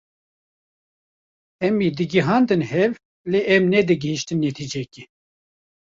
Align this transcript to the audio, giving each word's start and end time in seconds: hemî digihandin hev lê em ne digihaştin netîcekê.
hemî 1.61 1.87
digihandin 1.97 2.61
hev 2.71 2.91
lê 3.31 3.41
em 3.55 3.63
ne 3.71 3.81
digihaştin 3.89 4.39
netîcekê. 4.45 5.03